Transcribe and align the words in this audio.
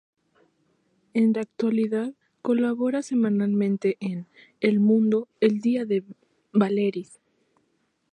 En 1.13 1.33
la 1.33 1.41
actualidad 1.41 2.15
colabora 2.41 3.03
semanalmente 3.03 3.97
en 3.99 4.25
"El 4.59 4.79
Mundo-El 4.79 5.59
Día 5.59 5.85
de 5.85 6.03
Baleares". 6.51 7.19